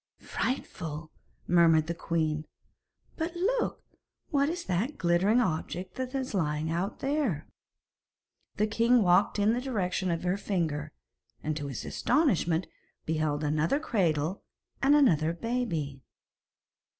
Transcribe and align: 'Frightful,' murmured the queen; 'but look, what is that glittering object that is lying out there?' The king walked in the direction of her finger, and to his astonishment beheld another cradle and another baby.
'Frightful,' 0.17 1.11
murmured 1.45 1.85
the 1.85 1.93
queen; 1.93 2.47
'but 3.17 3.35
look, 3.35 3.83
what 4.31 4.49
is 4.49 4.65
that 4.65 4.97
glittering 4.97 5.39
object 5.39 5.93
that 5.93 6.15
is 6.15 6.33
lying 6.33 6.71
out 6.71 7.01
there?' 7.01 7.45
The 8.55 8.65
king 8.65 9.03
walked 9.03 9.37
in 9.37 9.53
the 9.53 9.61
direction 9.61 10.09
of 10.09 10.23
her 10.23 10.37
finger, 10.37 10.91
and 11.43 11.55
to 11.55 11.67
his 11.67 11.85
astonishment 11.85 12.65
beheld 13.05 13.43
another 13.43 13.79
cradle 13.79 14.41
and 14.81 14.95
another 14.95 15.33
baby. 15.33 16.01